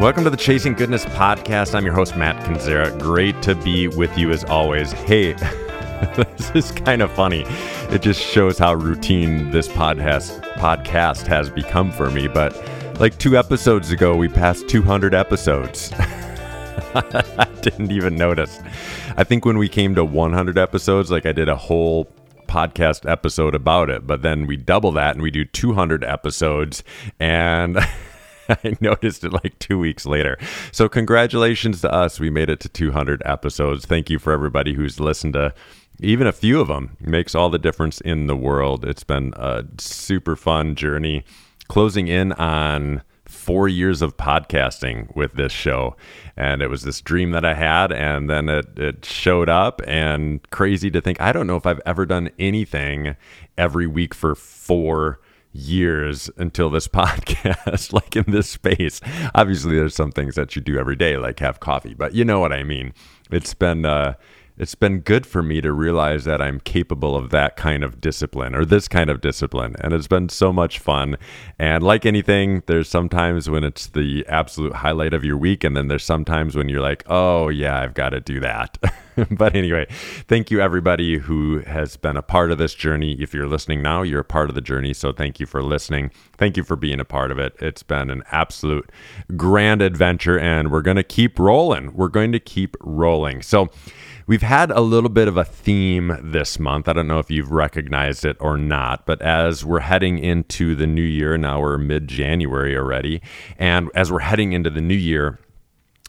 [0.00, 1.74] Welcome to the Chasing Goodness podcast.
[1.74, 3.00] I'm your host, Matt Kendziera.
[3.00, 4.90] Great to be with you as always.
[4.92, 5.32] Hey,
[6.16, 7.44] this is kind of funny.
[7.90, 12.26] It just shows how routine this podcast podcast has become for me.
[12.26, 12.54] But
[12.98, 15.92] like two episodes ago, we passed 200 episodes.
[16.94, 18.60] I didn't even notice.
[19.16, 22.12] I think when we came to 100 episodes, like I did a whole
[22.48, 26.82] podcast episode about it, but then we double that and we do 200 episodes
[27.20, 27.78] and
[28.64, 30.38] I noticed it like two weeks later.
[30.72, 32.20] So, congratulations to us.
[32.20, 33.86] We made it to 200 episodes.
[33.86, 35.54] Thank you for everybody who's listened to
[36.00, 36.96] even a few of them.
[37.00, 38.84] It makes all the difference in the world.
[38.84, 41.24] It's been a super fun journey
[41.68, 45.96] closing in on four years of podcasting with this show.
[46.36, 49.80] And it was this dream that I had, and then it, it showed up.
[49.86, 53.16] And crazy to think, I don't know if I've ever done anything
[53.56, 55.20] every week for four
[55.54, 59.00] years until this podcast, like in this space.
[59.34, 62.40] Obviously, there's some things that you do every day, like have coffee, but you know
[62.40, 62.92] what I mean.
[63.30, 64.14] It's been, uh,
[64.56, 68.54] it's been good for me to realize that I'm capable of that kind of discipline
[68.54, 69.74] or this kind of discipline.
[69.80, 71.16] And it's been so much fun.
[71.58, 75.64] And like anything, there's sometimes when it's the absolute highlight of your week.
[75.64, 78.78] And then there's sometimes when you're like, oh, yeah, I've got to do that.
[79.32, 79.86] but anyway,
[80.28, 83.20] thank you everybody who has been a part of this journey.
[83.20, 84.94] If you're listening now, you're a part of the journey.
[84.94, 86.12] So thank you for listening.
[86.36, 87.56] Thank you for being a part of it.
[87.58, 88.88] It's been an absolute
[89.36, 90.38] grand adventure.
[90.38, 91.92] And we're going to keep rolling.
[91.92, 93.42] We're going to keep rolling.
[93.42, 93.68] So,
[94.26, 96.88] We've had a little bit of a theme this month.
[96.88, 100.86] I don't know if you've recognized it or not, but as we're heading into the
[100.86, 103.20] new year, now we're mid January already,
[103.58, 105.40] and as we're heading into the new year,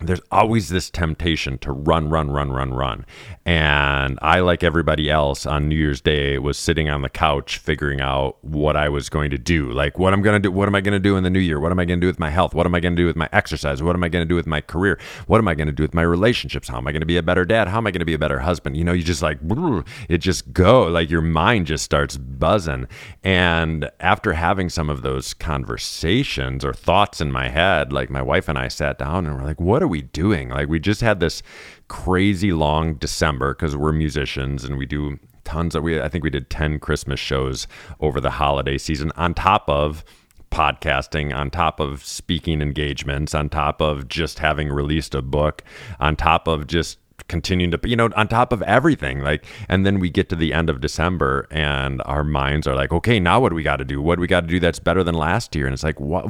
[0.02, 3.06] there's always this temptation to run, run, run, run, run.
[3.46, 8.02] And I, like everybody else on New Year's Day, was sitting on the couch figuring
[8.02, 9.72] out what I was going to do.
[9.72, 11.40] Like, what I'm going to do, what am I going to do in the new
[11.40, 11.62] year?
[11.62, 12.54] What am I going to do with my health?
[12.54, 13.82] What am I going to do with my exercise?
[13.82, 15.00] What am I going to do with my career?
[15.28, 16.68] What am I going to do with my relationships?
[16.68, 17.70] How am I going to be a better dad?
[17.70, 18.76] How am I going to be a better husband?
[18.76, 19.40] You know, you just like,
[20.10, 22.88] it just go, like your mind just starts buzzing.
[23.24, 28.50] And after having some of those conversations or thoughts in my head, like my wife
[28.50, 30.50] and I sat down and we're like, what are we doing?
[30.50, 31.42] Like we just had this
[31.88, 36.32] crazy long December because we're musicians and we do tons of we I think we
[36.32, 37.68] did 10 Christmas shows
[38.00, 40.04] over the holiday season on top of
[40.52, 45.64] podcasting on top of speaking engagements on top of just having released a book
[46.00, 46.98] on top of just
[47.28, 50.54] continuing to you know on top of everything like and then we get to the
[50.54, 53.86] end of december and our minds are like okay now what do we got to
[53.86, 56.00] do what do we got to do that's better than last year and it's like
[56.00, 56.26] what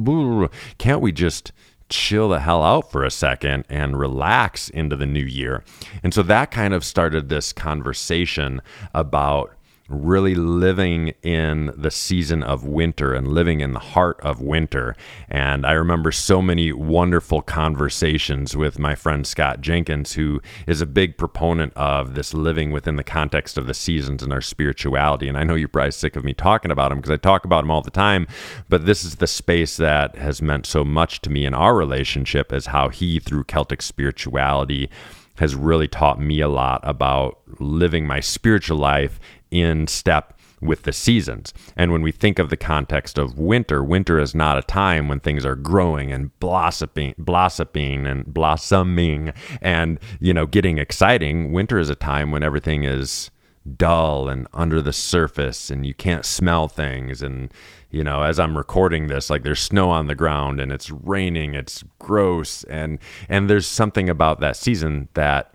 [0.78, 1.52] can't we just
[1.88, 5.64] chill the hell out for a second and relax into the new year.
[6.02, 8.60] And so that kind of started this conversation
[8.94, 9.55] about
[9.88, 14.96] really living in the season of winter and living in the heart of winter.
[15.28, 20.86] And I remember so many wonderful conversations with my friend Scott Jenkins, who is a
[20.86, 25.28] big proponent of this living within the context of the seasons and our spirituality.
[25.28, 27.64] And I know you're probably sick of me talking about him because I talk about
[27.64, 28.26] him all the time,
[28.68, 32.52] but this is the space that has meant so much to me in our relationship
[32.52, 34.90] as how he, through Celtic spirituality,
[35.36, 39.20] has really taught me a lot about living my spiritual life
[39.50, 41.52] in step with the seasons.
[41.76, 45.20] And when we think of the context of winter, winter is not a time when
[45.20, 51.52] things are growing and blossoming, blossoming and blossoming and, you know, getting exciting.
[51.52, 53.30] Winter is a time when everything is
[53.76, 57.52] dull and under the surface and you can't smell things and
[57.90, 61.52] you know as i'm recording this like there's snow on the ground and it's raining
[61.54, 62.98] it's gross and
[63.28, 65.52] and there's something about that season that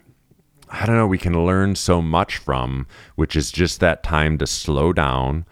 [0.72, 4.48] I don't know, we can learn so much from, which is just that time to
[4.48, 5.46] slow down,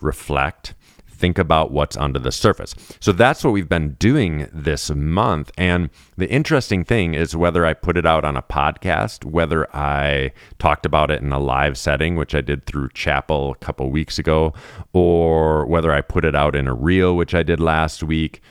[0.00, 0.74] reflect,
[1.08, 2.74] think about what's under the surface.
[3.00, 5.50] So that's what we've been doing this month.
[5.56, 10.32] And the interesting thing is whether I put it out on a podcast, whether I
[10.58, 14.18] talked about it in a live setting, which I did through Chapel a couple weeks
[14.18, 14.52] ago,
[14.92, 18.42] or whether I put it out in a reel, which I did last week.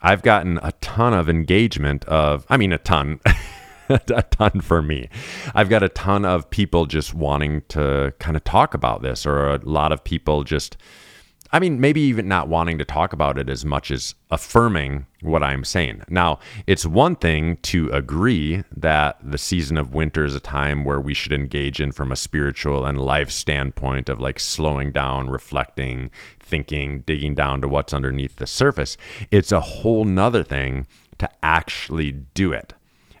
[0.00, 3.20] I've gotten a ton of engagement of, I mean, a ton.
[4.10, 5.08] a ton for me.
[5.54, 9.50] I've got a ton of people just wanting to kind of talk about this, or
[9.50, 10.76] a lot of people just
[11.52, 15.42] I mean, maybe even not wanting to talk about it as much as affirming what
[15.42, 16.02] I'm saying.
[16.08, 21.00] Now, it's one thing to agree that the season of winter is a time where
[21.00, 26.10] we should engage in from a spiritual and life standpoint of like slowing down, reflecting,
[26.40, 28.96] thinking, digging down to what's underneath the surface.
[29.30, 30.86] It's a whole nother thing
[31.18, 32.74] to actually do it.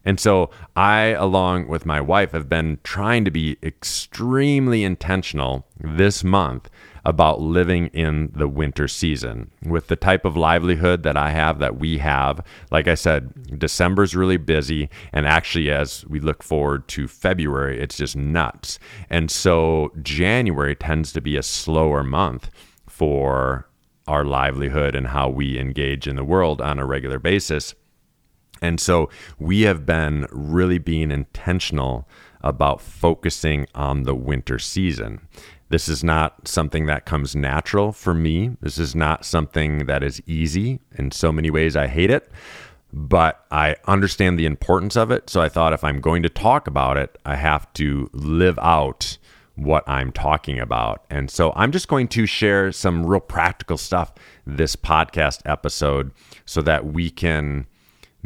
[0.06, 6.22] And so I, along with my wife, have been trying to be extremely intentional this
[6.22, 6.70] month
[7.04, 11.78] about living in the winter season with the type of livelihood that I have, that
[11.78, 12.40] we have.
[12.70, 14.88] Like I said, December's really busy.
[15.12, 18.78] And actually, as we look forward to February, it's just nuts.
[19.10, 22.50] And so January tends to be a slower month
[22.88, 23.68] for
[24.08, 27.74] our livelihood and how we engage in the world on a regular basis.
[28.62, 32.08] And so we have been really being intentional
[32.40, 35.20] about focusing on the winter season.
[35.68, 38.56] This is not something that comes natural for me.
[38.60, 40.80] This is not something that is easy.
[40.96, 42.30] In so many ways, I hate it,
[42.92, 45.28] but I understand the importance of it.
[45.28, 49.18] So I thought if I'm going to talk about it, I have to live out
[49.56, 51.04] what I'm talking about.
[51.10, 54.12] And so I'm just going to share some real practical stuff
[54.46, 56.12] this podcast episode
[56.44, 57.66] so that we can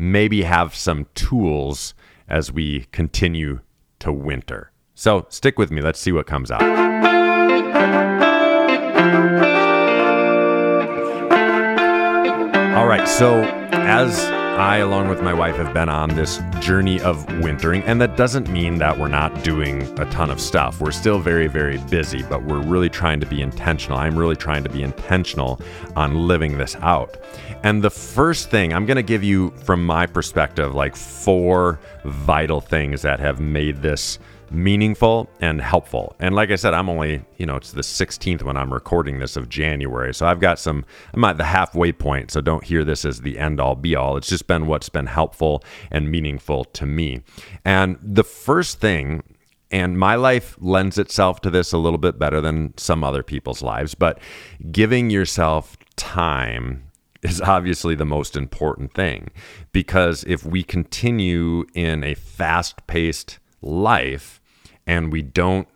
[0.01, 1.95] maybe have some tools
[2.29, 3.61] as we continue
[3.99, 4.73] to winter.
[4.95, 5.83] So stick with me.
[5.83, 6.63] Let's see what comes out.
[12.75, 13.43] All right, so
[13.73, 18.19] as I, along with my wife, have been on this journey of wintering, and that
[18.19, 20.83] doesn't mean that we're not doing a ton of stuff.
[20.83, 23.97] We're still very, very busy, but we're really trying to be intentional.
[23.97, 25.63] I'm really trying to be intentional
[25.97, 27.17] on living this out.
[27.63, 32.61] And the first thing I'm going to give you, from my perspective, like four vital
[32.61, 34.19] things that have made this
[34.51, 36.17] meaningful and helpful.
[36.19, 39.37] And like I said, I'm only, you know, it's the 16th when I'm recording this
[39.37, 40.13] of January.
[40.15, 42.31] So I've got some, I'm at the halfway point.
[42.31, 44.17] So don't hear this as the end all be all.
[44.17, 47.23] It's just been what's been helpful and meaningful to me.
[47.65, 49.23] And the first thing,
[49.71, 53.63] and my life lends itself to this a little bit better than some other people's
[53.63, 54.19] lives, but
[54.73, 56.91] giving yourself time
[57.23, 59.31] is obviously the most important thing
[59.73, 64.40] because if we continue in a fast paced life,
[64.91, 65.69] and we don't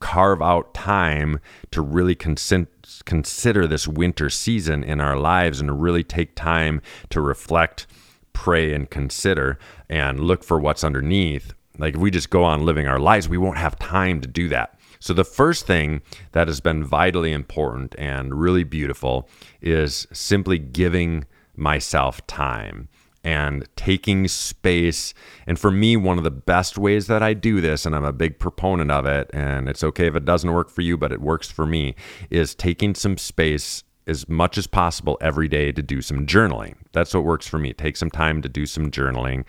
[0.00, 6.34] carve out time to really consider this winter season in our lives and really take
[6.34, 7.86] time to reflect,
[8.34, 9.58] pray, and consider
[9.88, 11.54] and look for what's underneath.
[11.78, 14.50] Like if we just go on living our lives, we won't have time to do
[14.50, 14.78] that.
[15.00, 16.02] So, the first thing
[16.32, 19.26] that has been vitally important and really beautiful
[19.62, 21.24] is simply giving
[21.56, 22.88] myself time
[23.24, 25.14] and taking space.
[25.46, 28.12] And for me, one of the best ways that I do this, and I'm a
[28.12, 31.20] big proponent of it, and it's okay if it doesn't work for you, but it
[31.20, 31.94] works for me,
[32.30, 36.74] is taking some space as much as possible every day to do some journaling.
[36.92, 37.72] That's what works for me.
[37.72, 39.44] Take some time to do some journaling.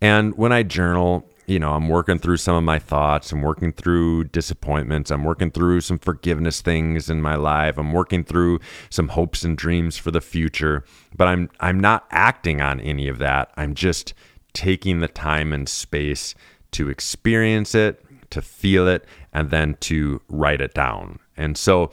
[0.00, 3.32] And when I journal, you know, I'm working through some of my thoughts.
[3.32, 5.10] I'm working through disappointments.
[5.10, 7.78] I'm working through some forgiveness things in my life.
[7.78, 8.60] I'm working through
[8.90, 10.84] some hopes and dreams for the future.
[11.16, 13.50] But I'm I'm not acting on any of that.
[13.56, 14.12] I'm just
[14.52, 16.34] taking the time and space
[16.72, 21.18] to experience it, to feel it, and then to write it down.
[21.34, 21.90] And so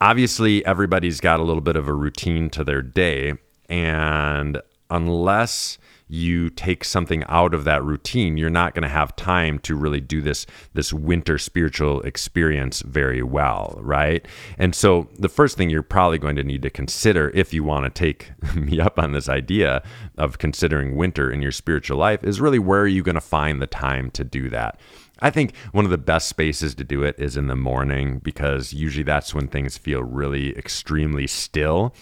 [0.00, 3.34] obviously everybody's got a little bit of a routine to their day
[3.68, 4.60] and
[4.90, 5.78] unless
[6.08, 10.00] you take something out of that routine, you're not going to have time to really
[10.00, 14.26] do this this winter spiritual experience very well, right?
[14.58, 17.84] And so the first thing you're probably going to need to consider if you want
[17.84, 19.82] to take me up on this idea
[20.16, 23.60] of considering winter in your spiritual life is really where are you going to find
[23.60, 24.78] the time to do that?
[25.20, 28.74] I think one of the best spaces to do it is in the morning because
[28.74, 31.94] usually that's when things feel really extremely still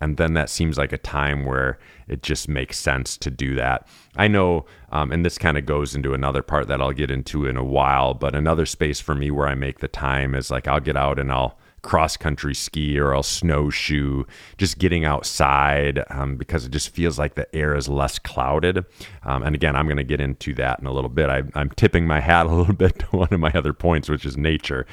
[0.00, 1.78] and then that seems like a time where
[2.08, 3.86] it just makes sense to do that.
[4.16, 7.46] I know, um, and this kind of goes into another part that I'll get into
[7.46, 10.66] in a while, but another space for me where I make the time is like
[10.66, 14.24] I'll get out and I'll cross country ski or I'll snowshoe,
[14.58, 18.84] just getting outside um, because it just feels like the air is less clouded.
[19.22, 21.30] Um, and again, I'm going to get into that in a little bit.
[21.30, 24.24] I, I'm tipping my hat a little bit to one of my other points, which
[24.24, 24.86] is nature.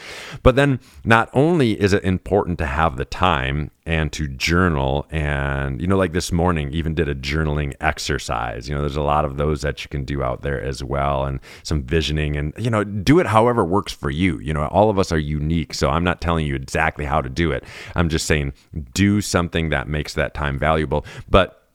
[0.43, 5.07] But then not only is it important to have the time and to journal.
[5.09, 8.69] And you know like this morning even did a journaling exercise.
[8.69, 11.25] You know there's a lot of those that you can do out there as well
[11.25, 14.39] and some visioning and you know do it however works for you.
[14.39, 17.29] You know all of us are unique so i'm not telling you exactly how to
[17.29, 17.63] do it.
[17.95, 18.53] I'm just saying
[18.93, 21.05] do something that makes that time valuable.
[21.29, 21.66] But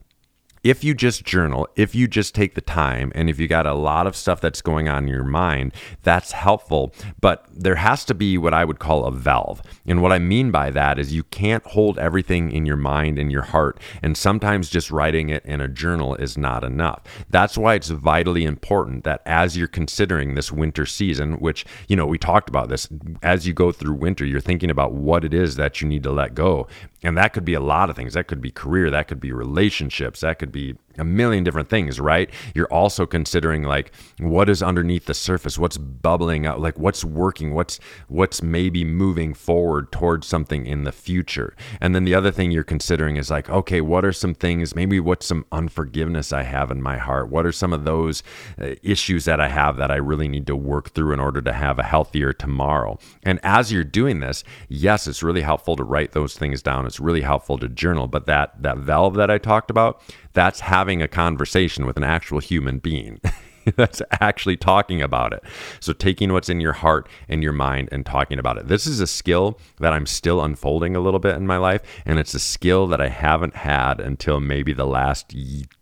[0.65, 3.75] if you just journal, if you just take the time, and if you got a
[3.75, 6.95] lot of stuff that's going on in your mind, that's helpful.
[7.21, 9.63] But there has to be what I would call a valve.
[9.87, 13.33] And what I mean by that is you can't hold everything in your mind and
[13.33, 13.81] your heart.
[14.03, 17.03] And sometimes just writing it in a journal is not enough.
[17.31, 22.07] That's why it's vitally important that as you're considering this winter season, which, you know,
[22.07, 22.89] we talked about this,
[23.23, 26.13] as you go through winter, you're thinking about what it is that you need to
[26.13, 26.69] let go.
[27.03, 28.15] And that could be a lot of things.
[28.15, 32.01] That could be career, that could be relationships, that could be a million different things,
[32.01, 32.31] right?
[32.55, 37.55] You're also considering like what is underneath the surface, what's bubbling up, like what's working,
[37.55, 41.55] what's what's maybe moving forward towards something in the future.
[41.81, 45.01] And then the other thing you're considering is like, okay, what are some things, maybe
[45.01, 47.29] what's some unforgiveness I have in my heart?
[47.29, 48.23] What are some of those
[48.61, 51.53] uh, issues that I have that I really need to work through in order to
[51.53, 52.99] have a healthier tomorrow?
[53.23, 56.87] And as you're doing this, yes, it's really helpful to write those things down.
[56.87, 61.03] It's really helpful to journal, but that that valve that I talked about, that's having
[61.03, 63.21] a conversation with an actual human being.
[63.77, 65.43] that's actually talking about it.
[65.81, 68.69] So, taking what's in your heart and your mind and talking about it.
[68.69, 71.83] This is a skill that I'm still unfolding a little bit in my life.
[72.05, 75.35] And it's a skill that I haven't had until maybe the last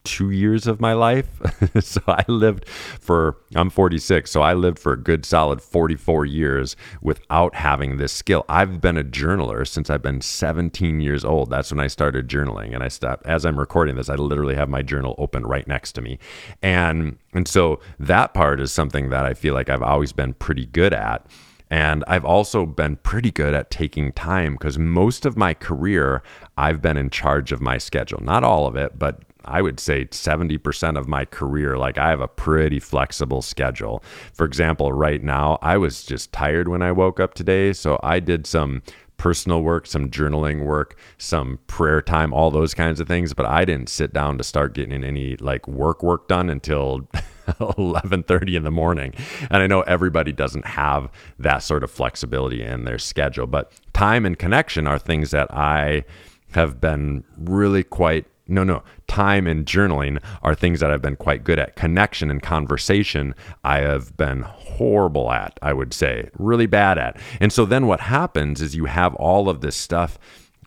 [0.04, 1.28] two years of my life.
[1.80, 4.30] so, I lived for, I'm 46.
[4.30, 8.44] So, I lived for a good solid 44 years without having this skill.
[8.49, 11.50] I've been a journaler since I've been 17 years old.
[11.50, 12.75] That's when I started journaling.
[12.75, 15.92] And I stopped, as I'm recording this, I literally have my journal open right next
[15.92, 16.18] to me.
[16.62, 20.66] And and so that part is something that I feel like I've always been pretty
[20.66, 21.26] good at.
[21.72, 26.20] And I've also been pretty good at taking time because most of my career,
[26.58, 28.18] I've been in charge of my schedule.
[28.20, 32.20] Not all of it, but I would say 70% of my career, like I have
[32.20, 34.02] a pretty flexible schedule.
[34.32, 37.72] For example, right now, I was just tired when I woke up today.
[37.72, 38.82] So I did some
[39.20, 43.34] personal work, some journaling work, some prayer time, all those kinds of things.
[43.34, 47.00] But I didn't sit down to start getting any like work work done until
[47.46, 49.12] 11:30 in the morning.
[49.50, 54.24] And I know everybody doesn't have that sort of flexibility in their schedule, but time
[54.24, 56.04] and connection are things that I
[56.52, 58.82] have been really quite no, no.
[59.06, 61.76] Time and journaling are things that I've been quite good at.
[61.76, 64.44] Connection and conversation, I have been
[64.80, 67.20] horrible at, I would say, really bad at.
[67.38, 70.18] And so then what happens is you have all of this stuff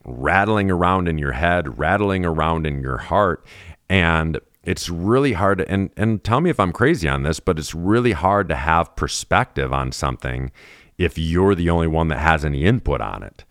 [0.05, 3.43] rattling around in your head, rattling around in your heart.
[3.89, 7.57] And it's really hard to, and, and tell me if I'm crazy on this, but
[7.57, 10.51] it's really hard to have perspective on something
[10.99, 13.45] if you're the only one that has any input on it.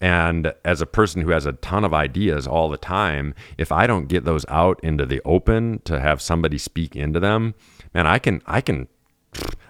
[0.00, 3.86] And as a person who has a ton of ideas all the time, if I
[3.86, 7.54] don't get those out into the open to have somebody speak into them,
[7.92, 8.88] man, I can I can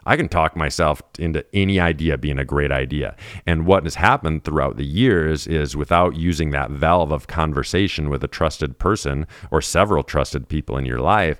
[0.07, 3.15] I can talk myself into any idea being a great idea.
[3.47, 8.25] And what has happened throughout the years is without using that valve of conversation with
[8.25, 11.39] a trusted person or several trusted people in your life,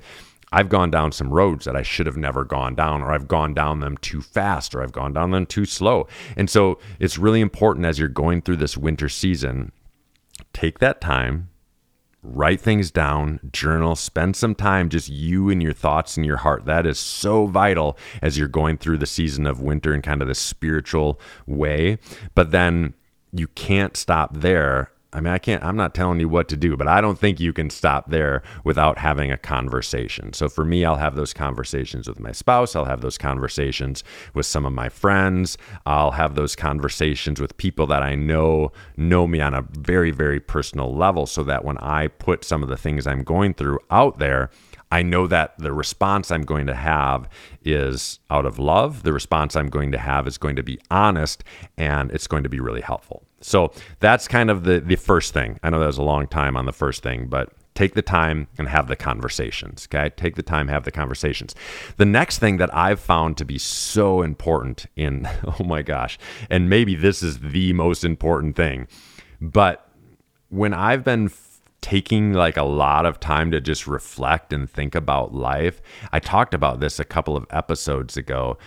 [0.53, 3.55] I've gone down some roads that I should have never gone down, or I've gone
[3.55, 6.09] down them too fast, or I've gone down them too slow.
[6.37, 9.73] And so it's really important as you're going through this winter season,
[10.53, 11.51] take that time,
[12.23, 16.65] write things down, journal, spend some time just you and your thoughts and your heart.
[16.65, 20.29] That is so vital as you're going through the season of winter in kind of
[20.29, 21.99] the spiritual way.
[22.35, 22.95] But then
[23.33, 26.77] you can't stop there I mean, I can't, I'm not telling you what to do,
[26.77, 30.35] but I don't think you can stop there without having a conversation.
[30.35, 32.77] So for me, I'll have those conversations with my spouse.
[32.77, 35.57] I'll have those conversations with some of my friends.
[35.87, 40.41] I'll have those conversations with people that I know know me on a very, very
[40.41, 44.19] personal level so that when I put some of the things I'm going through out
[44.19, 44.51] there,
[44.93, 47.31] I know that the response I'm going to have
[47.65, 49.05] is out of love.
[49.05, 51.45] The response I'm going to have is going to be honest
[51.79, 53.28] and it's going to be really helpful.
[53.41, 55.59] So that's kind of the, the first thing.
[55.63, 58.49] I know that was a long time on the first thing, but take the time
[58.59, 59.87] and have the conversations.
[59.89, 60.11] Okay.
[60.17, 61.55] Take the time, have the conversations.
[61.97, 66.19] The next thing that I've found to be so important in, oh my gosh,
[66.51, 68.89] and maybe this is the most important thing,
[69.41, 69.89] but
[70.49, 71.31] when I've been
[71.81, 75.81] taking like a lot of time to just reflect and think about life.
[76.13, 78.59] I talked about this a couple of episodes ago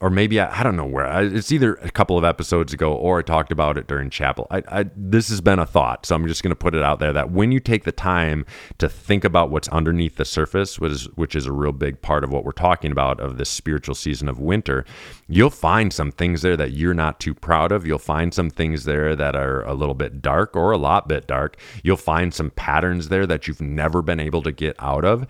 [0.00, 1.22] or maybe I, I, don't know where.
[1.22, 4.46] It's either a couple of episodes ago or I talked about it during chapel.
[4.50, 7.00] I, I, this has been a thought, so I'm just going to put it out
[7.00, 8.46] there that when you take the time
[8.78, 12.24] to think about what's underneath the surface, which is, which is a real big part
[12.24, 14.86] of what we're talking about of this spiritual season of winter,
[15.28, 17.86] you'll find some things there that you're not too proud of.
[17.86, 21.26] You'll find some things there that are a little bit dark or a lot bit
[21.26, 21.58] dark.
[21.84, 25.26] You'll find some patterns there that you've never been able to get out of.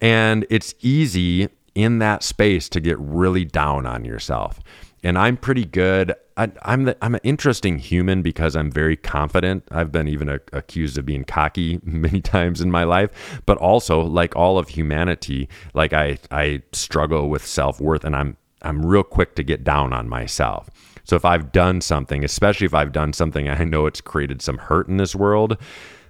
[0.00, 4.60] And it's easy in that space to get really down on yourself.
[5.04, 6.14] and I'm pretty good.
[6.36, 9.64] I, am the, I'm an interesting human because I'm very confident.
[9.70, 14.00] I've been even a, accused of being cocky many times in my life, but also
[14.00, 19.02] like all of humanity, like I I struggle with self worth, and I'm I'm real
[19.02, 20.70] quick to get down on myself.
[21.04, 24.58] So if I've done something, especially if I've done something I know it's created some
[24.58, 25.56] hurt in this world,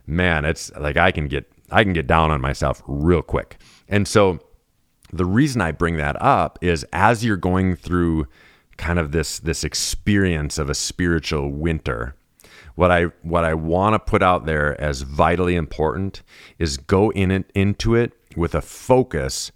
[0.07, 3.57] man, it's like I can get I can get down on myself real quick.
[3.89, 4.41] And so
[5.13, 8.27] the reason I bring that up is as you're going through
[8.79, 12.15] kind of this this experience of a spiritual winter,
[12.75, 16.23] what I what I want to put out there as vitally important
[16.59, 19.53] is go in it into it with a focus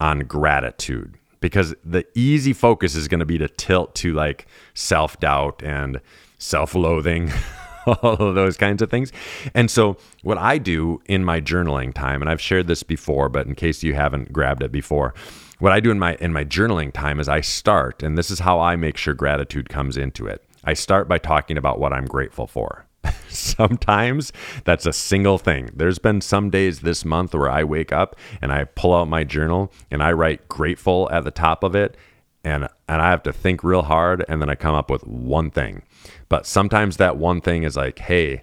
[0.00, 1.16] on gratitude.
[1.40, 6.00] Because the easy focus is going to be to tilt to like self-doubt and
[6.38, 7.32] self-loathing
[8.02, 9.12] all of those kinds of things.
[9.54, 13.46] And so, what I do in my journaling time, and I've shared this before, but
[13.46, 15.14] in case you haven't grabbed it before,
[15.58, 18.40] what I do in my in my journaling time is I start, and this is
[18.40, 20.44] how I make sure gratitude comes into it.
[20.64, 22.86] I start by talking about what I'm grateful for.
[23.28, 24.32] Sometimes
[24.64, 25.70] that's a single thing.
[25.74, 29.24] There's been some days this month where I wake up and I pull out my
[29.24, 31.96] journal and I write grateful at the top of it
[32.44, 35.50] and and I have to think real hard and then I come up with one
[35.50, 35.82] thing.
[36.28, 38.42] But sometimes that one thing is like, hey,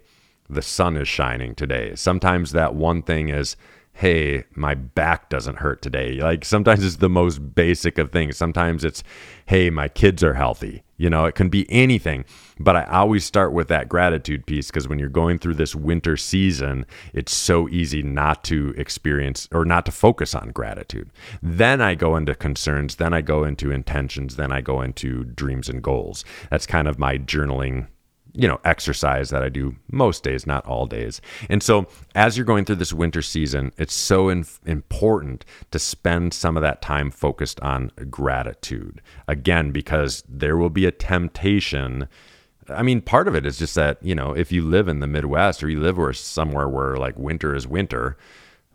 [0.50, 1.96] the sun is shining today.
[1.96, 3.56] Sometimes that one thing is,
[3.98, 6.22] hey, my back doesn't hurt today.
[6.22, 8.38] Like sometimes it's the most basic of things.
[8.38, 9.02] Sometimes it's,
[9.48, 10.84] hey, my kids are healthy.
[10.98, 12.24] You know, it can be anything.
[12.60, 16.16] But I always start with that gratitude piece because when you're going through this winter
[16.16, 21.10] season, it's so easy not to experience or not to focus on gratitude.
[21.42, 25.70] Then I go into concerns, then I go into intentions, then I go into dreams
[25.70, 26.24] and goals.
[26.52, 27.88] That's kind of my journaling
[28.34, 31.22] you know, exercise that I do most days, not all days.
[31.50, 36.34] And so, as you're going through this winter season, it's so in- important to spend
[36.34, 39.02] some of that time focused on gratitude.
[39.28, 42.08] Again, because there will be a temptation.
[42.70, 45.08] I mean, part of it is just that, you know, if you live in the
[45.08, 48.18] Midwest or you live where somewhere where like winter is winter,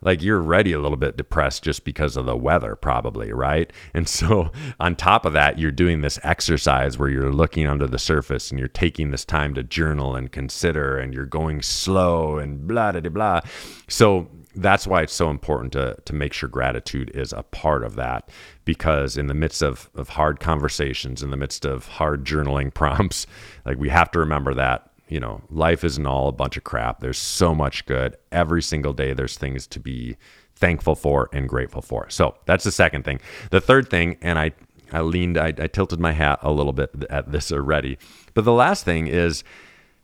[0.03, 3.71] like you're already a little bit depressed just because of the weather probably right?
[3.93, 7.99] And so on top of that you're doing this exercise where you're looking under the
[7.99, 12.67] surface and you're taking this time to journal and consider and you're going slow and
[12.67, 13.41] blah blah blah.
[13.87, 17.95] So that's why it's so important to to make sure gratitude is a part of
[17.95, 18.29] that
[18.65, 23.25] because in the midst of of hard conversations in the midst of hard journaling prompts
[23.65, 26.99] like we have to remember that you know, life isn't all a bunch of crap.
[26.99, 28.17] There's so much good.
[28.31, 30.17] Every single day, there's things to be
[30.55, 32.09] thankful for and grateful for.
[32.09, 33.19] So that's the second thing.
[33.51, 34.53] The third thing, and I,
[34.91, 37.99] I leaned, I, I tilted my hat a little bit at this already.
[38.33, 39.43] But the last thing is,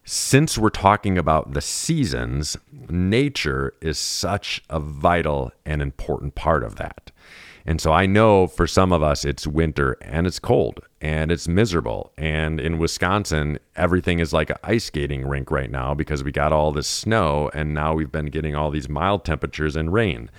[0.04, 2.56] since we're talking about the seasons,
[2.88, 7.12] nature is such a vital and important part of that.
[7.65, 11.48] And so I know for some of us, it's winter and it's cold and it's
[11.48, 12.12] miserable.
[12.17, 16.54] And in Wisconsin, everything is like an ice skating rink right now because we got
[16.54, 20.30] all this snow and now we've been getting all these mild temperatures and rain.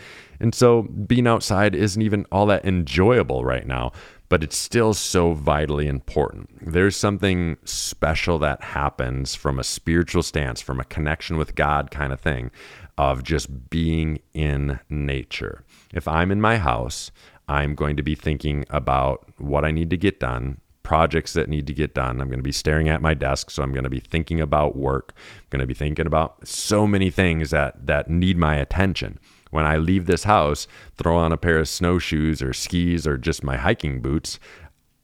[0.41, 3.93] And so being outside isn't even all that enjoyable right now,
[4.31, 6.73] but it's still so vitally important.
[6.73, 12.13] There's something special that happens from a spiritual stance, from a connection with God kind
[12.13, 12.51] of thing,
[12.97, 15.65] of just being in nature.
[15.93, 17.11] If I'm in my house,
[17.49, 21.67] I'm going to be thinking about what I need to get done, projects that need
[21.67, 22.21] to get done.
[22.21, 24.77] I'm going to be staring at my desk, so I'm going to be thinking about
[24.77, 25.13] work.
[25.17, 29.19] I'm going to be thinking about so many things that that need my attention.
[29.51, 33.45] When I leave this house, throw on a pair of snowshoes or skis or just
[33.45, 34.39] my hiking boots,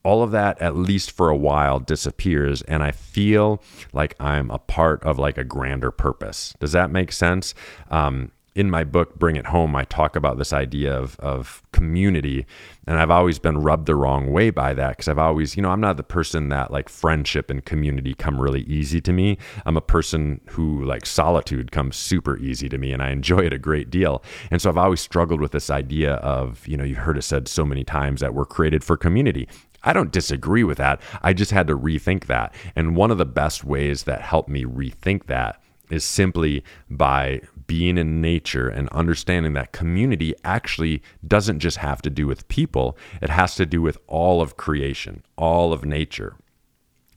[0.06, 3.60] all of that at least for a while disappears and i feel
[3.92, 6.54] like i'm a part of like a grander purpose.
[6.60, 7.54] Does that make sense?
[7.90, 12.46] Um, in my book bring it home i talk about this idea of, of community
[12.86, 15.68] and i've always been rubbed the wrong way by that because i've always you know
[15.68, 19.76] i'm not the person that like friendship and community come really easy to me i'm
[19.76, 23.58] a person who like solitude comes super easy to me and i enjoy it a
[23.58, 27.18] great deal and so i've always struggled with this idea of you know you've heard
[27.18, 29.46] it said so many times that we're created for community
[29.84, 31.00] I don't disagree with that.
[31.22, 32.52] I just had to rethink that.
[32.74, 37.98] And one of the best ways that helped me rethink that is simply by being
[37.98, 43.30] in nature and understanding that community actually doesn't just have to do with people, it
[43.30, 46.36] has to do with all of creation, all of nature.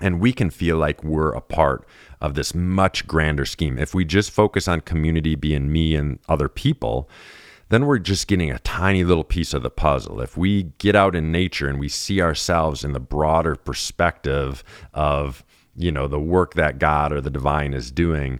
[0.01, 1.85] And we can feel like we're a part
[2.21, 3.77] of this much grander scheme.
[3.77, 7.09] If we just focus on community being me and other people,
[7.69, 10.21] then we're just getting a tiny little piece of the puzzle.
[10.21, 15.43] If we get out in nature and we see ourselves in the broader perspective of,
[15.75, 18.39] you know, the work that God or the divine is doing,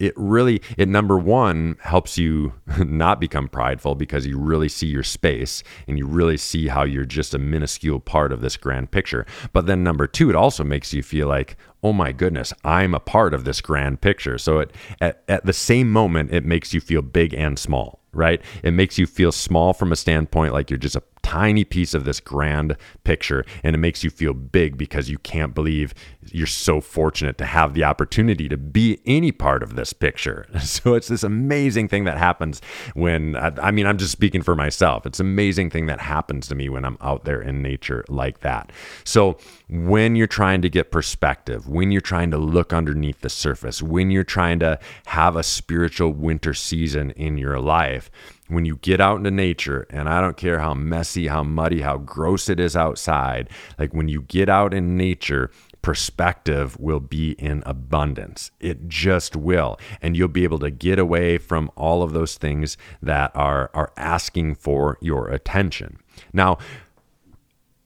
[0.00, 5.02] it really it number one helps you not become prideful because you really see your
[5.02, 9.26] space and you really see how you're just a minuscule part of this grand picture.
[9.52, 13.00] But then number two it also makes you feel like oh my goodness i'm a
[13.00, 14.38] part of this grand picture.
[14.38, 18.42] So it at, at the same moment it makes you feel big and small right?
[18.64, 22.04] It makes you feel small from a standpoint like you're just a tiny piece of
[22.04, 25.94] this grand picture and it makes you feel big because you can't believe
[26.32, 30.46] you're so fortunate to have the opportunity to be any part of this picture.
[30.80, 32.62] So it's this amazing thing that happens
[32.94, 35.04] when I mean I'm just speaking for myself.
[35.04, 38.40] It's an amazing thing that happens to me when I'm out there in nature like
[38.40, 38.70] that.
[39.04, 39.36] So
[39.68, 44.10] when you're trying to get perspective, when you're trying to look underneath the surface, when
[44.10, 48.10] you're trying to have a spiritual winter season in your life,
[48.50, 51.98] when you get out into nature, and I don't care how messy, how muddy, how
[51.98, 55.50] gross it is outside, like when you get out in nature,
[55.82, 58.50] perspective will be in abundance.
[58.60, 59.78] It just will.
[60.02, 63.92] And you'll be able to get away from all of those things that are, are
[63.96, 65.98] asking for your attention.
[66.32, 66.58] Now,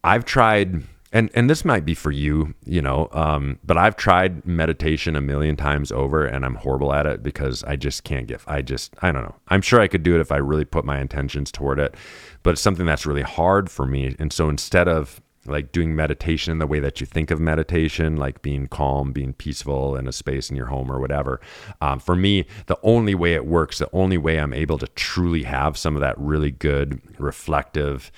[0.02, 0.82] I've tried
[1.14, 5.20] and and this might be for you, you know, um, but I've tried meditation a
[5.20, 8.42] million times over, and I'm horrible at it because I just can't get.
[8.48, 9.36] I just I don't know.
[9.48, 11.94] I'm sure I could do it if I really put my intentions toward it,
[12.42, 14.16] but it's something that's really hard for me.
[14.18, 18.16] And so instead of like doing meditation in the way that you think of meditation,
[18.16, 21.38] like being calm, being peaceful in a space in your home or whatever.
[21.82, 25.42] Um, for me, the only way it works, the only way I'm able to truly
[25.42, 28.10] have some of that really good reflective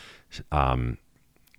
[0.52, 0.98] um,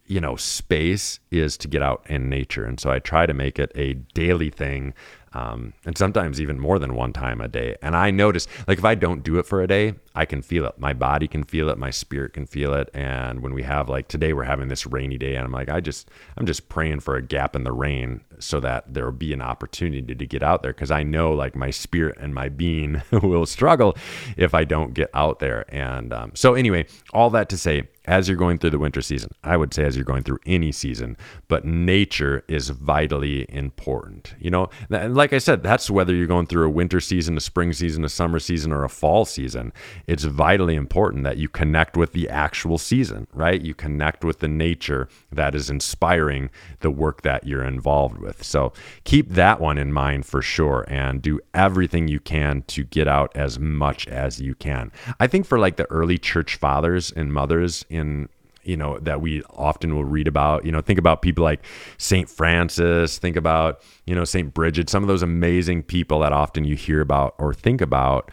[0.07, 3.59] you know space is to get out in nature and so i try to make
[3.59, 4.93] it a daily thing
[5.37, 7.75] um, and sometimes even more than one time a day.
[7.83, 10.65] And I notice, like, if I don't do it for a day, I can feel
[10.65, 10.79] it.
[10.79, 11.77] My body can feel it.
[11.77, 12.89] My spirit can feel it.
[12.93, 15.79] And when we have, like, today we're having this rainy day, and I'm like, I
[15.79, 19.33] just, I'm just praying for a gap in the rain so that there will be
[19.33, 23.01] an opportunity to get out there because I know, like, my spirit and my being
[23.11, 23.97] will struggle
[24.35, 25.65] if I don't get out there.
[25.73, 29.31] And um, so, anyway, all that to say, as you're going through the winter season,
[29.43, 31.17] I would say as you're going through any season,
[31.49, 34.33] but nature is vitally important.
[34.39, 37.73] You know, like I said, that's whether you're going through a winter season, a spring
[37.73, 39.73] season, a summer season, or a fall season.
[40.07, 43.61] It's vitally important that you connect with the actual season, right?
[43.61, 48.26] You connect with the nature that is inspiring the work that you're involved with.
[48.41, 53.07] So keep that one in mind for sure and do everything you can to get
[53.07, 54.91] out as much as you can.
[55.19, 58.29] I think for like the early church fathers and mothers in
[58.67, 61.63] you know that we often will read about you know think about people like
[61.97, 66.65] saint francis think about you know saint bridget some of those amazing people that often
[66.65, 68.29] you hear about or think about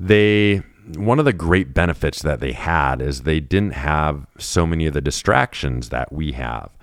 [0.00, 0.62] they
[0.96, 4.94] one of the great benefits that they had is they didn't have so many of
[4.94, 6.74] the distractions that we have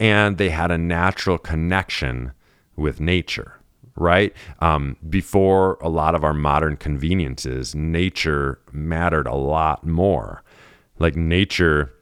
[0.00, 2.32] and they had a natural connection
[2.76, 3.62] with nature
[3.96, 4.32] right?
[4.60, 10.42] Um, before a lot of our modern conveniences, nature mattered a lot more.
[10.98, 11.92] Like nature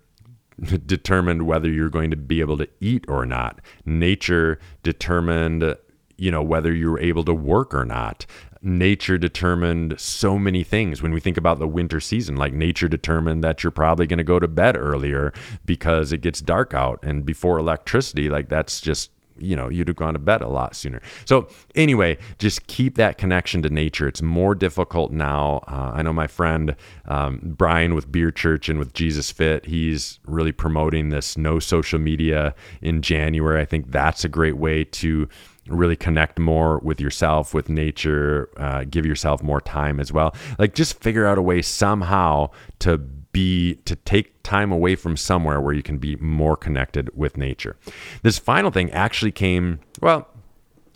[0.86, 3.60] determined whether you're going to be able to eat or not.
[3.84, 5.76] Nature determined,
[6.16, 8.26] you know, whether you were able to work or not.
[8.62, 11.02] Nature determined so many things.
[11.02, 14.24] When we think about the winter season, like nature determined that you're probably going to
[14.24, 15.32] go to bed earlier
[15.64, 16.98] because it gets dark out.
[17.02, 20.76] And before electricity, like that's just you know you'd have gone to bed a lot
[20.76, 26.02] sooner so anyway just keep that connection to nature it's more difficult now uh, i
[26.02, 31.08] know my friend um, brian with beer church and with jesus fit he's really promoting
[31.08, 35.28] this no social media in january i think that's a great way to
[35.70, 40.74] really connect more with yourself with nature uh, give yourself more time as well like
[40.74, 42.98] just figure out a way somehow to
[43.32, 47.76] be to take time away from somewhere where you can be more connected with nature.
[48.22, 50.28] This final thing actually came, well,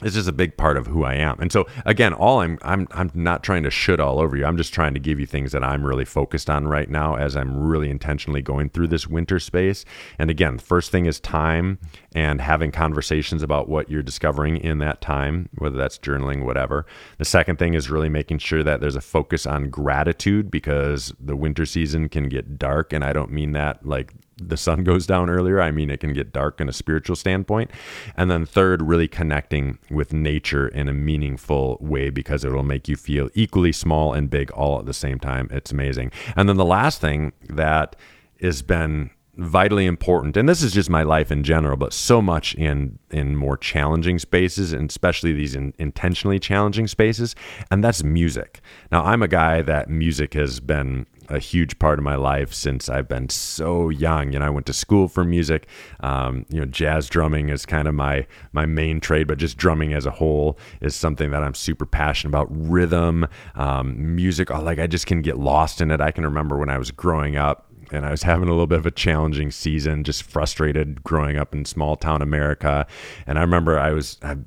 [0.04, 1.40] this just a big part of who I am.
[1.40, 4.44] And so again, all I'm I'm I'm not trying to shit all over you.
[4.44, 7.34] I'm just trying to give you things that I'm really focused on right now as
[7.34, 9.86] I'm really intentionally going through this winter space.
[10.18, 11.78] And again, first thing is time
[12.14, 16.84] and having conversations about what you're discovering in that time, whether that's journaling, whatever.
[17.16, 21.34] The second thing is really making sure that there's a focus on gratitude because the
[21.34, 25.30] winter season can get dark and I don't mean that like the sun goes down
[25.30, 25.60] earlier.
[25.60, 27.70] I mean, it can get dark in a spiritual standpoint.
[28.16, 32.96] And then, third, really connecting with nature in a meaningful way because it'll make you
[32.96, 35.48] feel equally small and big all at the same time.
[35.50, 36.12] It's amazing.
[36.36, 37.96] And then the last thing that
[38.40, 42.54] has been vitally important and this is just my life in general but so much
[42.54, 47.34] in in more challenging spaces and especially these in, intentionally challenging spaces
[47.70, 48.60] and that's music
[48.92, 52.88] now i'm a guy that music has been a huge part of my life since
[52.88, 54.32] I've been so young.
[54.32, 55.66] You know, I went to school for music.
[56.00, 59.92] Um, you know, jazz drumming is kind of my my main trade, but just drumming
[59.92, 62.48] as a whole is something that I'm super passionate about.
[62.50, 66.00] Rhythm, um, music, like I just can get lost in it.
[66.00, 68.78] I can remember when I was growing up and I was having a little bit
[68.78, 72.87] of a challenging season, just frustrated growing up in small town America.
[73.26, 74.44] And I remember I was, I've,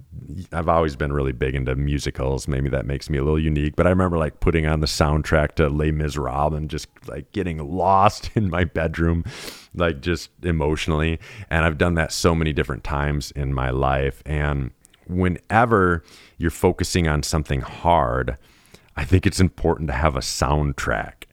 [0.51, 2.47] I've, always been really big into musicals.
[2.47, 5.53] Maybe that makes me a little unique, but I remember like putting on the soundtrack
[5.55, 9.23] to Les Miserables and just like getting lost in my bedroom,
[9.73, 11.19] like just emotionally.
[11.49, 14.21] And I've done that so many different times in my life.
[14.25, 14.71] And
[15.07, 16.03] whenever
[16.37, 18.37] you're focusing on something hard,
[18.95, 21.26] I think it's important to have a soundtrack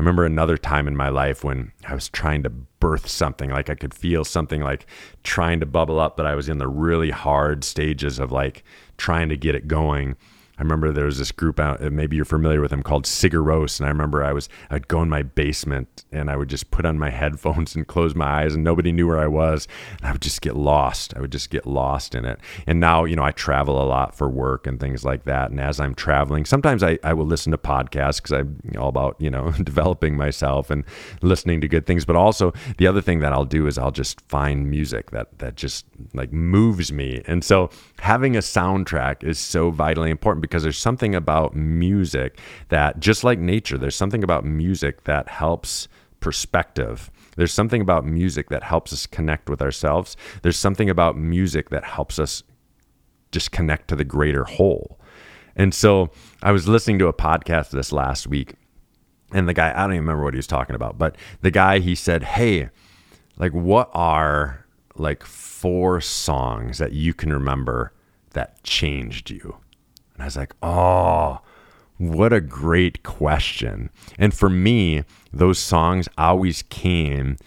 [0.00, 3.68] I remember another time in my life when I was trying to birth something, like
[3.68, 4.86] I could feel something like
[5.24, 8.64] trying to bubble up, but I was in the really hard stages of like
[8.96, 10.16] trying to get it going.
[10.60, 13.86] I remember there was this group out, maybe you're familiar with them called Sigur And
[13.86, 16.98] I remember I was, I'd go in my basement and I would just put on
[16.98, 19.66] my headphones and close my eyes and nobody knew where I was.
[19.98, 21.16] And I would just get lost.
[21.16, 22.40] I would just get lost in it.
[22.66, 25.50] And now, you know, I travel a lot for work and things like that.
[25.50, 29.16] And as I'm traveling, sometimes I, I will listen to podcasts because I'm all about,
[29.18, 30.84] you know, developing myself and
[31.22, 32.04] listening to good things.
[32.04, 35.54] But also the other thing that I'll do is I'll just find music that, that
[35.54, 37.22] just like moves me.
[37.26, 37.70] And so
[38.00, 42.38] having a soundtrack is so vitally important because there's something about music
[42.70, 45.86] that, just like nature, there's something about music that helps
[46.18, 47.08] perspective.
[47.36, 50.16] There's something about music that helps us connect with ourselves.
[50.42, 52.42] There's something about music that helps us
[53.30, 54.98] just connect to the greater whole.
[55.54, 56.10] And so
[56.42, 58.54] I was listening to a podcast this last week,
[59.32, 61.78] and the guy, I don't even remember what he was talking about, but the guy,
[61.78, 62.70] he said, Hey,
[63.36, 67.92] like, what are like four songs that you can remember
[68.32, 69.56] that changed you?
[70.20, 71.40] And I was like, oh,
[71.96, 73.88] what a great question.
[74.18, 77.38] And for me, those songs always came.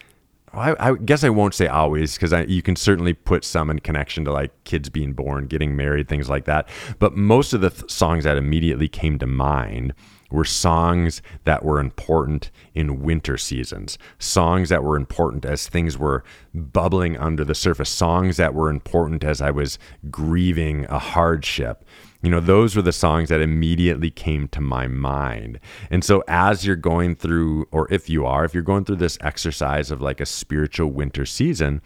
[0.51, 4.25] I, I guess I won't say always because you can certainly put some in connection
[4.25, 6.67] to like kids being born, getting married, things like that.
[6.97, 9.93] But most of the th- songs that immediately came to mind
[10.31, 16.23] were songs that were important in winter seasons, songs that were important as things were
[16.55, 19.77] bubbling under the surface, songs that were important as I was
[20.09, 21.85] grieving a hardship.
[22.23, 25.59] You know, those were the songs that immediately came to my mind.
[25.91, 29.17] And so, as you're going through, or if you are, if you're going through this
[29.21, 31.81] exercise of like a spiritual winter season,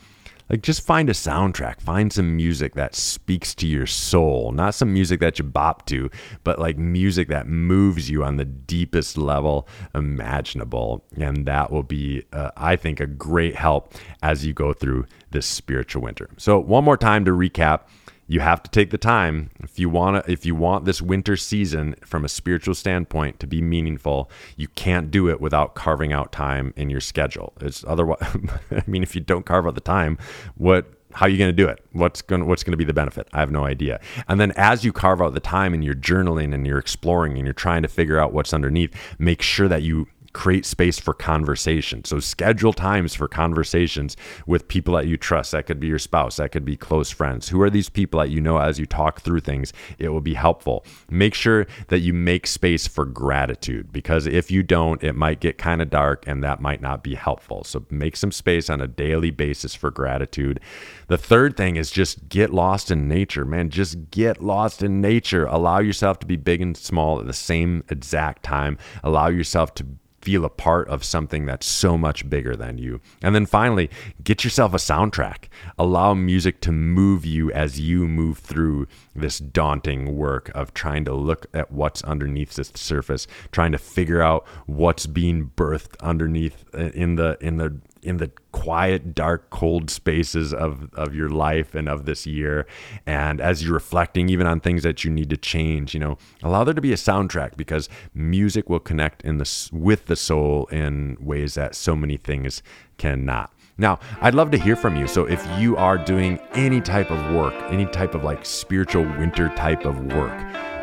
[0.49, 4.93] like just find a soundtrack find some music that speaks to your soul not some
[4.93, 6.09] music that you bop to
[6.45, 11.03] but like music that moves you on the deepest level imaginable.
[11.17, 15.45] And that will be uh, i think a great help as you go through this
[15.45, 16.29] spiritual winter.
[16.37, 17.81] So one more time to recap
[18.27, 21.37] you have to take the time if you want to if you want this winter
[21.37, 26.31] season from a spiritual standpoint to be meaningful you can't do it without carving out
[26.31, 27.53] time in your schedule.
[27.61, 28.19] It's otherwise
[28.71, 30.17] i mean if you don't carve out the time
[30.55, 31.83] what how are you going to do it?
[31.93, 33.27] What's going what's going to be the benefit?
[33.33, 33.99] I have no idea.
[34.27, 37.45] And then as you carve out the time and you're journaling and you're exploring and
[37.45, 42.03] you're trying to figure out what's underneath make sure that you create space for conversation.
[42.03, 45.51] So schedule times for conversations with people that you trust.
[45.51, 47.49] That could be your spouse, that could be close friends.
[47.49, 49.73] Who are these people that you know as you talk through things?
[49.97, 50.85] It will be helpful.
[51.09, 55.57] Make sure that you make space for gratitude because if you don't, it might get
[55.57, 57.63] kind of dark and that might not be helpful.
[57.63, 60.59] So make some space on a daily basis for gratitude.
[61.07, 63.69] The third thing is just get lost in nature, man.
[63.69, 65.45] Just get lost in nature.
[65.45, 68.77] Allow yourself to be big and small at the same exact time.
[69.03, 69.85] Allow yourself to
[70.27, 72.99] feel a part of something that's so much bigger than you.
[73.21, 73.89] And then finally,
[74.25, 75.45] get yourself a soundtrack.
[75.79, 81.13] Allow music to move you as you move through this daunting work of trying to
[81.13, 86.89] look at what's underneath the surface, trying to figure out what's being birthed underneath uh,
[86.89, 91.89] in the in the in the quiet, dark, cold spaces of, of your life and
[91.89, 92.65] of this year.
[93.05, 96.63] And as you're reflecting even on things that you need to change, you know, allow
[96.63, 101.17] there to be a soundtrack because music will connect in the with the soul in
[101.19, 102.63] ways that so many things
[102.97, 103.51] cannot.
[103.79, 105.07] Now, I'd love to hear from you.
[105.07, 109.49] So if you are doing any type of work, any type of like spiritual winter
[109.49, 110.33] type of work,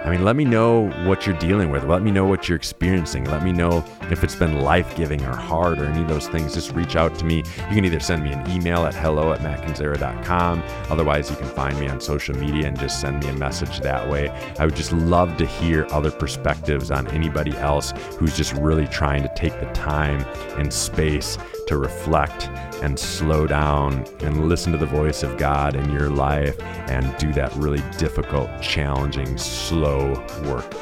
[0.05, 1.85] I mean, let me know what you're dealing with.
[1.85, 3.25] Let me know what you're experiencing.
[3.25, 6.53] Let me know if it's been life giving or hard or any of those things.
[6.53, 7.39] Just reach out to me.
[7.39, 10.63] You can either send me an email at hello at mattkendziera.com.
[10.91, 14.07] Otherwise, you can find me on social media and just send me a message that
[14.07, 14.29] way.
[14.59, 19.23] I would just love to hear other perspectives on anybody else who's just really trying
[19.23, 20.21] to take the time
[20.59, 22.49] and space to reflect
[22.83, 27.33] and slow down and listen to the voice of God in your life and do
[27.33, 30.13] that really difficult, challenging, slow
[30.45, 30.75] work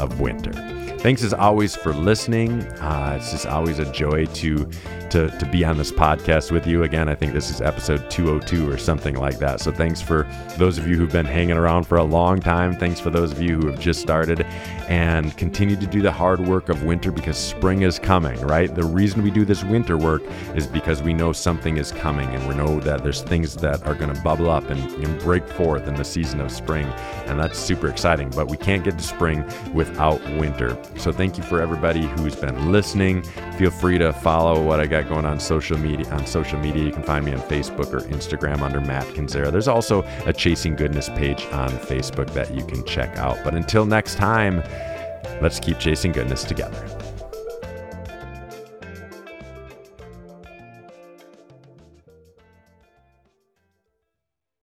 [0.00, 0.79] of winter.
[1.00, 2.62] Thanks as always for listening.
[2.78, 4.68] Uh, it's just always a joy to
[5.10, 6.84] to, to be on this podcast with you.
[6.84, 9.60] Again, I think this is episode 202 or something like that.
[9.60, 12.76] So thanks for those of you who've been hanging around for a long time.
[12.76, 14.42] Thanks for those of you who have just started
[14.88, 18.72] and continue to do the hard work of winter because spring is coming, right?
[18.74, 20.22] The reason we do this winter work
[20.54, 23.94] is because we know something is coming and we know that there's things that are
[23.94, 26.86] going to bubble up and, and break forth in the season of spring.
[27.26, 28.30] And that's super exciting.
[28.30, 30.80] But we can't get to spring without winter.
[30.96, 33.22] So thank you for everybody who's been listening.
[33.56, 36.06] Feel free to follow what I got going on social media.
[36.12, 39.50] On social media, you can find me on Facebook or Instagram under Matt Kendziera.
[39.50, 43.38] There's also a Chasing Goodness page on Facebook that you can check out.
[43.44, 44.62] But until next time,
[45.40, 47.09] let's keep chasing goodness together.